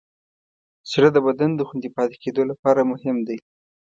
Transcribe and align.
زړه 0.91 1.09
د 1.13 1.17
بدن 1.27 1.49
د 1.55 1.61
خوندي 1.67 1.89
پاتې 1.97 2.15
کېدو 2.23 2.41
لپاره 2.51 2.89
مهم 2.91 3.17
دی. 3.27 3.37